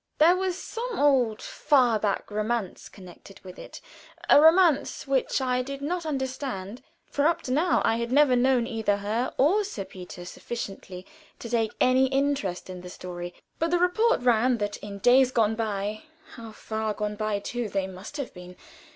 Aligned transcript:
There 0.17 0.35
was 0.35 0.57
some 0.57 0.97
old, 0.97 1.43
far 1.43 1.99
back 1.99 2.31
romance 2.31 2.89
connected 2.89 3.39
with 3.43 3.59
it 3.59 3.79
a 4.31 4.41
romance 4.41 5.05
which 5.05 5.39
I 5.39 5.61
did 5.61 5.79
not 5.79 6.07
understand, 6.07 6.81
for 7.05 7.27
up 7.27 7.43
to 7.43 7.51
now 7.51 7.83
I 7.85 7.97
had 7.97 8.11
never 8.11 8.35
known 8.35 8.65
either 8.65 8.97
her 8.97 9.31
or 9.37 9.63
Sir 9.63 9.85
Peter 9.85 10.25
sufficiently 10.25 11.05
to 11.37 11.51
take 11.51 11.73
any 11.79 12.07
interest 12.07 12.67
in 12.67 12.81
the 12.81 12.89
story, 12.89 13.35
but 13.59 13.69
the 13.69 13.77
report 13.77 14.21
ran 14.23 14.57
that 14.57 14.77
in 14.77 14.97
days 14.97 15.29
gone 15.29 15.53
by 15.53 16.01
how 16.33 16.51
far 16.51 16.95
gone 16.95 17.15
by, 17.15 17.37
too, 17.37 17.69
they 17.69 17.85
must 17.85 18.17
have 18.17 18.33
been! 18.33 18.55